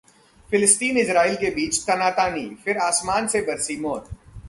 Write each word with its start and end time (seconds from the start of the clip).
फिलिस्तीन-इजरायल 0.49 1.35
के 1.35 1.51
बीच 1.51 1.79
तनातनी, 1.83 2.47
फिर 2.65 2.77
आसमान 2.79 3.27
से 3.27 3.41
बरसी 3.41 3.77
मौत 3.77 4.09